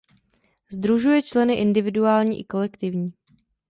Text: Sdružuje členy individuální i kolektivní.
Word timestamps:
Sdružuje 0.71 1.21
členy 1.21 1.53
individuální 1.55 2.39
i 2.39 2.43
kolektivní. 2.43 3.13